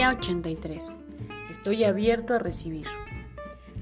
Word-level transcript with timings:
Día 0.00 0.12
83. 0.12 0.98
Estoy 1.50 1.84
abierto 1.84 2.32
a 2.32 2.38
recibir. 2.38 2.86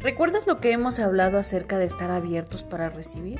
¿Recuerdas 0.00 0.48
lo 0.48 0.58
que 0.58 0.72
hemos 0.72 0.98
hablado 0.98 1.38
acerca 1.38 1.78
de 1.78 1.84
estar 1.84 2.10
abiertos 2.10 2.64
para 2.64 2.90
recibir? 2.90 3.38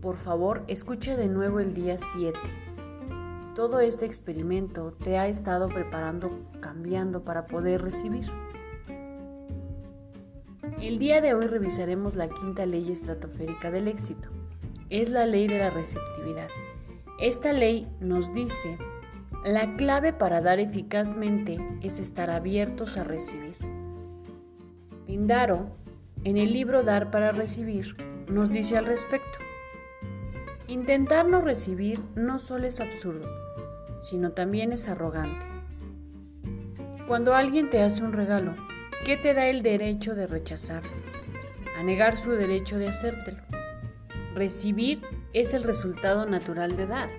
Por 0.00 0.16
favor, 0.16 0.64
escucha 0.66 1.16
de 1.16 1.28
nuevo 1.28 1.60
el 1.60 1.72
día 1.72 1.98
7. 1.98 2.36
Todo 3.54 3.78
este 3.78 4.06
experimento 4.06 4.92
te 5.04 5.18
ha 5.18 5.28
estado 5.28 5.68
preparando, 5.68 6.36
cambiando 6.58 7.22
para 7.22 7.46
poder 7.46 7.80
recibir. 7.80 8.26
El 10.80 10.98
día 10.98 11.20
de 11.20 11.32
hoy 11.34 11.46
revisaremos 11.46 12.16
la 12.16 12.28
quinta 12.28 12.66
ley 12.66 12.90
estratosférica 12.90 13.70
del 13.70 13.86
éxito. 13.86 14.30
Es 14.90 15.10
la 15.10 15.26
ley 15.26 15.46
de 15.46 15.60
la 15.60 15.70
receptividad. 15.70 16.48
Esta 17.20 17.52
ley 17.52 17.86
nos 18.00 18.34
dice, 18.34 18.78
la 19.44 19.74
clave 19.74 20.12
para 20.12 20.40
dar 20.40 20.60
eficazmente 20.60 21.58
es 21.80 21.98
estar 21.98 22.30
abiertos 22.30 22.96
a 22.96 23.02
recibir. 23.02 23.56
Pindaro, 25.06 25.76
en 26.22 26.36
el 26.36 26.52
libro 26.52 26.84
Dar 26.84 27.10
para 27.10 27.32
Recibir, 27.32 27.96
nos 28.28 28.50
dice 28.50 28.78
al 28.78 28.86
respecto. 28.86 29.38
Intentar 30.68 31.26
no 31.26 31.40
recibir 31.40 32.00
no 32.14 32.38
solo 32.38 32.68
es 32.68 32.80
absurdo, 32.80 33.28
sino 34.00 34.30
también 34.30 34.72
es 34.72 34.88
arrogante. 34.88 35.44
Cuando 37.08 37.34
alguien 37.34 37.68
te 37.68 37.82
hace 37.82 38.04
un 38.04 38.12
regalo, 38.12 38.54
¿qué 39.04 39.16
te 39.16 39.34
da 39.34 39.46
el 39.46 39.62
derecho 39.62 40.14
de 40.14 40.28
rechazarlo? 40.28 40.92
A 41.76 41.82
negar 41.82 42.16
su 42.16 42.30
derecho 42.30 42.78
de 42.78 42.88
hacértelo. 42.88 43.42
Recibir 44.36 45.02
es 45.32 45.52
el 45.52 45.64
resultado 45.64 46.26
natural 46.26 46.76
de 46.76 46.86
dar. 46.86 47.10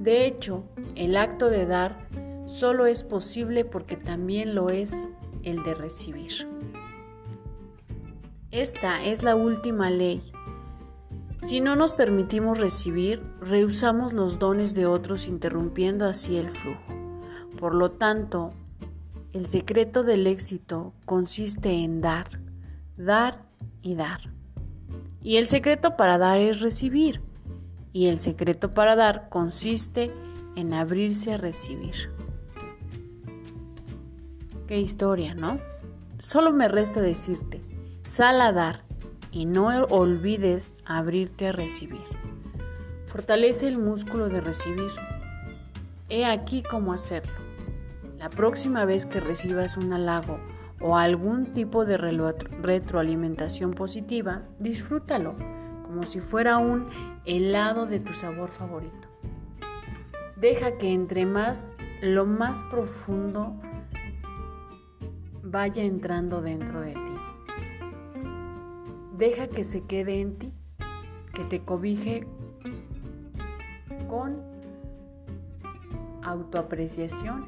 De 0.00 0.26
hecho, 0.26 0.64
el 0.94 1.16
acto 1.16 1.48
de 1.48 1.66
dar 1.66 2.08
solo 2.46 2.86
es 2.86 3.04
posible 3.04 3.64
porque 3.64 3.96
también 3.96 4.54
lo 4.54 4.68
es 4.68 5.08
el 5.42 5.62
de 5.62 5.74
recibir. 5.74 6.48
Esta 8.50 9.02
es 9.02 9.22
la 9.22 9.34
última 9.34 9.90
ley. 9.90 10.20
Si 11.38 11.60
no 11.60 11.74
nos 11.74 11.94
permitimos 11.94 12.60
recibir, 12.60 13.22
rehusamos 13.40 14.12
los 14.12 14.38
dones 14.38 14.74
de 14.74 14.86
otros 14.86 15.26
interrumpiendo 15.26 16.04
así 16.04 16.36
el 16.36 16.50
flujo. 16.50 16.92
Por 17.58 17.74
lo 17.74 17.92
tanto, 17.92 18.52
el 19.32 19.46
secreto 19.46 20.04
del 20.04 20.26
éxito 20.26 20.92
consiste 21.04 21.82
en 21.82 22.00
dar, 22.00 22.40
dar 22.96 23.42
y 23.80 23.94
dar. 23.94 24.30
Y 25.22 25.36
el 25.38 25.46
secreto 25.46 25.96
para 25.96 26.18
dar 26.18 26.38
es 26.38 26.60
recibir 26.60 27.22
y 27.92 28.06
el 28.06 28.18
secreto 28.18 28.74
para 28.74 28.96
dar 28.96 29.28
consiste 29.28 30.10
en 30.56 30.74
abrirse 30.74 31.32
a 31.32 31.36
recibir. 31.36 32.10
Qué 34.66 34.80
historia, 34.80 35.34
¿no? 35.34 35.58
Solo 36.18 36.52
me 36.52 36.68
resta 36.68 37.00
decirte, 37.00 37.60
sal 38.06 38.40
a 38.40 38.52
dar 38.52 38.84
y 39.30 39.46
no 39.46 39.66
olvides 39.86 40.74
abrirte 40.84 41.48
a 41.48 41.52
recibir. 41.52 42.04
Fortalece 43.06 43.68
el 43.68 43.78
músculo 43.78 44.28
de 44.28 44.40
recibir. 44.40 44.90
He 46.08 46.24
aquí 46.24 46.62
cómo 46.62 46.92
hacerlo. 46.92 47.32
La 48.18 48.30
próxima 48.30 48.84
vez 48.84 49.04
que 49.04 49.20
recibas 49.20 49.76
un 49.76 49.92
halago 49.92 50.38
o 50.80 50.96
algún 50.96 51.52
tipo 51.54 51.84
de 51.84 51.96
retroalimentación 51.96 53.72
positiva, 53.72 54.42
disfrútalo 54.58 55.36
como 55.82 56.04
si 56.04 56.20
fuera 56.20 56.58
un 56.58 56.86
helado 57.24 57.86
de 57.86 58.00
tu 58.00 58.12
sabor 58.12 58.50
favorito. 58.50 59.08
Deja 60.42 60.76
que 60.76 60.92
entre 60.92 61.24
más, 61.24 61.76
lo 62.00 62.26
más 62.26 62.64
profundo 62.64 63.54
vaya 65.40 65.84
entrando 65.84 66.42
dentro 66.42 66.80
de 66.80 66.94
ti. 66.94 67.14
Deja 69.16 69.46
que 69.46 69.62
se 69.62 69.84
quede 69.84 70.20
en 70.20 70.38
ti, 70.38 70.52
que 71.32 71.44
te 71.44 71.60
cobije 71.60 72.26
con 74.08 74.42
autoapreciación 76.24 77.46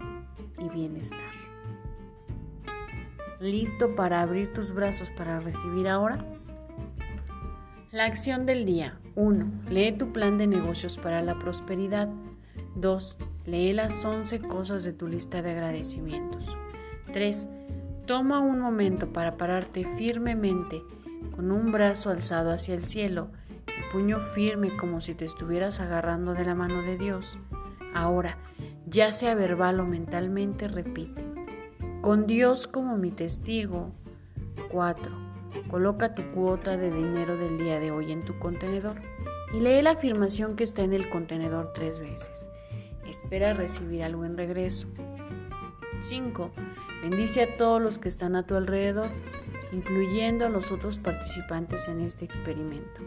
y 0.60 0.68
bienestar. 0.68 1.18
¿Listo 3.40 3.96
para 3.96 4.20
abrir 4.20 4.52
tus 4.52 4.72
brazos 4.72 5.10
para 5.10 5.40
recibir 5.40 5.88
ahora? 5.88 6.24
La 7.90 8.04
acción 8.04 8.46
del 8.46 8.64
día. 8.64 9.00
1. 9.16 9.62
Lee 9.68 9.90
tu 9.90 10.12
plan 10.12 10.38
de 10.38 10.46
negocios 10.46 10.96
para 10.96 11.22
la 11.22 11.40
prosperidad. 11.40 12.08
2. 12.76 13.18
Lee 13.46 13.72
las 13.72 14.04
11 14.04 14.40
cosas 14.40 14.84
de 14.84 14.92
tu 14.92 15.06
lista 15.06 15.42
de 15.42 15.52
agradecimientos. 15.52 16.56
3. 17.12 17.48
Toma 18.06 18.40
un 18.40 18.60
momento 18.60 19.12
para 19.12 19.36
pararte 19.36 19.86
firmemente 19.96 20.82
con 21.34 21.50
un 21.50 21.72
brazo 21.72 22.10
alzado 22.10 22.50
hacia 22.50 22.74
el 22.74 22.84
cielo, 22.84 23.28
el 23.66 23.90
puño 23.92 24.20
firme 24.20 24.76
como 24.76 25.00
si 25.00 25.14
te 25.14 25.24
estuvieras 25.24 25.80
agarrando 25.80 26.34
de 26.34 26.44
la 26.44 26.54
mano 26.54 26.82
de 26.82 26.98
Dios. 26.98 27.38
Ahora, 27.94 28.38
ya 28.86 29.12
sea 29.12 29.34
verbal 29.34 29.80
o 29.80 29.84
mentalmente, 29.84 30.68
repite. 30.68 31.24
Con 32.02 32.26
Dios 32.26 32.66
como 32.66 32.96
mi 32.96 33.10
testigo. 33.10 33.92
4. 34.70 35.12
Coloca 35.70 36.14
tu 36.14 36.22
cuota 36.32 36.76
de 36.76 36.90
dinero 36.90 37.36
del 37.36 37.58
día 37.58 37.78
de 37.78 37.90
hoy 37.90 38.12
en 38.12 38.24
tu 38.24 38.38
contenedor 38.38 39.00
y 39.54 39.60
lee 39.60 39.82
la 39.82 39.92
afirmación 39.92 40.56
que 40.56 40.64
está 40.64 40.82
en 40.82 40.92
el 40.92 41.08
contenedor 41.08 41.72
tres 41.72 42.00
veces. 42.00 42.48
Espera 43.06 43.54
recibir 43.54 44.02
algo 44.02 44.24
en 44.24 44.36
regreso. 44.36 44.88
5. 46.00 46.50
Bendice 47.02 47.42
a 47.42 47.56
todos 47.56 47.80
los 47.80 47.98
que 47.98 48.08
están 48.08 48.34
a 48.36 48.46
tu 48.46 48.56
alrededor, 48.56 49.08
incluyendo 49.72 50.46
a 50.46 50.50
los 50.50 50.72
otros 50.72 50.98
participantes 50.98 51.88
en 51.88 52.00
este 52.00 52.24
experimento. 52.24 53.00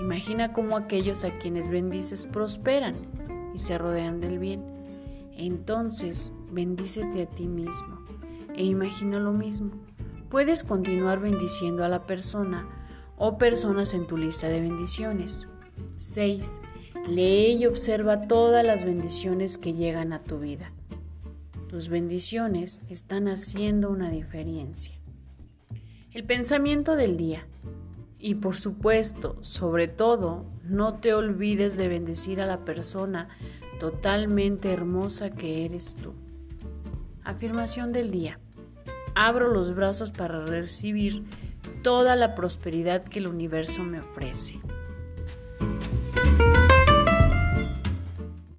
Imagina 0.00 0.52
cómo 0.52 0.76
aquellos 0.76 1.24
a 1.24 1.38
quienes 1.38 1.70
bendices 1.70 2.26
prosperan 2.26 2.96
y 3.54 3.58
se 3.58 3.78
rodean 3.78 4.20
del 4.20 4.38
bien. 4.38 4.62
Entonces, 5.36 6.32
bendícete 6.50 7.22
a 7.22 7.26
ti 7.26 7.48
mismo 7.48 8.04
e 8.54 8.64
imagina 8.64 9.18
lo 9.18 9.32
mismo 9.32 9.72
puedes 10.34 10.64
continuar 10.64 11.20
bendiciendo 11.20 11.84
a 11.84 11.88
la 11.88 12.06
persona 12.06 12.68
o 13.16 13.38
personas 13.38 13.94
en 13.94 14.08
tu 14.08 14.16
lista 14.16 14.48
de 14.48 14.60
bendiciones. 14.60 15.48
6. 16.04 16.60
Lee 17.08 17.56
y 17.58 17.66
observa 17.66 18.22
todas 18.22 18.64
las 18.64 18.84
bendiciones 18.84 19.58
que 19.58 19.72
llegan 19.72 20.12
a 20.12 20.22
tu 20.22 20.38
vida. 20.38 20.72
Tus 21.68 21.88
bendiciones 21.88 22.80
están 22.88 23.28
haciendo 23.28 23.90
una 23.90 24.10
diferencia. 24.10 24.94
El 26.12 26.24
pensamiento 26.24 26.94
del 26.94 27.16
día. 27.16 27.46
Y 28.18 28.36
por 28.36 28.56
supuesto, 28.56 29.36
sobre 29.42 29.88
todo, 29.88 30.46
no 30.62 30.94
te 30.94 31.12
olvides 31.12 31.76
de 31.76 31.88
bendecir 31.88 32.40
a 32.40 32.46
la 32.46 32.64
persona 32.64 33.28
totalmente 33.78 34.72
hermosa 34.72 35.30
que 35.30 35.64
eres 35.64 35.96
tú. 35.96 36.14
Afirmación 37.22 37.92
del 37.92 38.10
día 38.10 38.38
abro 39.14 39.48
los 39.48 39.74
brazos 39.74 40.10
para 40.10 40.44
recibir 40.44 41.24
toda 41.82 42.16
la 42.16 42.34
prosperidad 42.34 43.04
que 43.04 43.18
el 43.18 43.28
universo 43.28 43.82
me 43.82 44.00
ofrece. 44.00 44.60